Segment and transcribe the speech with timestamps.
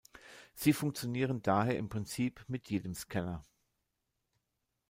[0.55, 3.43] Sie funktionieren daher im Prinzip mit jedem Scanner.